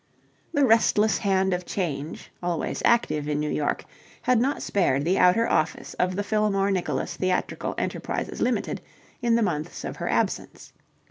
The 0.51 0.65
restless 0.65 1.19
hand 1.19 1.53
of 1.53 1.63
change, 1.63 2.31
always 2.41 2.81
active 2.83 3.27
in 3.27 3.39
New 3.39 3.51
York, 3.51 3.85
had 4.23 4.41
not 4.41 4.63
spared 4.63 5.05
the 5.05 5.19
outer 5.19 5.47
office 5.47 5.93
of 5.93 6.15
the 6.15 6.23
Fillmore 6.23 6.71
Nicholas 6.71 7.15
Theatrical 7.15 7.75
Enterprises 7.77 8.41
Ltd. 8.41 8.79
in 9.21 9.35
the 9.35 9.43
months 9.43 9.83
of 9.83 9.97
her 9.97 10.09
absence. 10.09 10.73